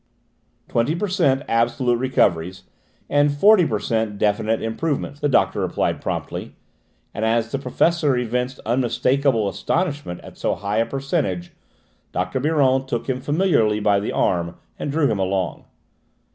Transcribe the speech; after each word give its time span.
"Twenty 0.67 0.95
per 0.95 1.07
cent 1.07 1.43
absolute 1.47 1.97
recoveries, 1.99 2.63
and 3.07 3.31
forty 3.31 3.67
per 3.67 3.77
cent 3.77 4.17
definite 4.17 4.59
improvements," 4.59 5.19
the 5.19 5.29
doctor 5.29 5.59
replied 5.61 6.01
promptly, 6.01 6.55
and 7.13 7.23
as 7.23 7.51
the 7.51 7.59
Professor 7.59 8.17
evinced 8.17 8.59
unmistakable 8.65 9.47
astonishment 9.47 10.19
at 10.21 10.39
so 10.39 10.55
high 10.55 10.77
a 10.79 10.87
percentage, 10.87 11.53
Dr. 12.13 12.39
Biron 12.39 12.87
took 12.87 13.07
him 13.07 13.21
familiarly 13.21 13.79
by 13.79 13.99
the 13.99 14.11
arm 14.11 14.55
and 14.79 14.91
drew 14.91 15.05
him 15.05 15.19
along. 15.19 15.65